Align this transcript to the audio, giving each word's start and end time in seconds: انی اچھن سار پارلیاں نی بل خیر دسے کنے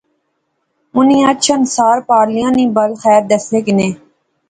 انی 0.95 1.17
اچھن 1.31 1.59
سار 1.75 1.97
پارلیاں 2.09 2.51
نی 2.57 2.65
بل 2.75 2.91
خیر 3.01 3.21
دسے 3.29 3.59
کنے 3.65 3.89